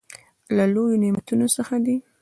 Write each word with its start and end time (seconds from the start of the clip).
له 0.55 0.63
لويو 0.73 1.01
نعمتونو 1.03 1.45
څخه 1.55 1.75
دى. 1.85 1.95